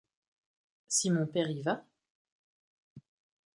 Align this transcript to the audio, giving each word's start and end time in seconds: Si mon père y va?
Si 0.87 1.11
mon 1.11 1.27
père 1.27 1.51
y 1.51 1.61
va? 1.61 1.85